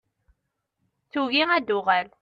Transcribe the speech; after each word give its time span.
Tugi 1.11 1.43
ad 1.55 1.63
d-tuɣal. 1.65 2.07